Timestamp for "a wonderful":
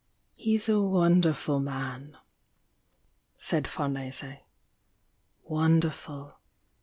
0.67-1.59